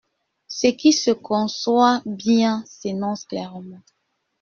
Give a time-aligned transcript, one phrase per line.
[0.47, 3.81] Ce qui se conçoit bien s’énonce clairement.